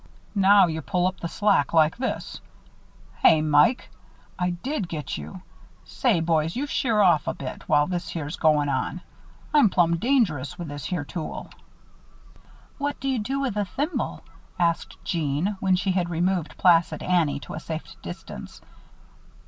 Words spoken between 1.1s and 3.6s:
the slack like this Hey,